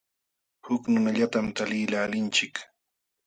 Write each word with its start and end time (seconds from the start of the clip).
Huk 0.69 0.89
nunallatam 0.93 1.51
taliqlaalinchik. 1.61 2.55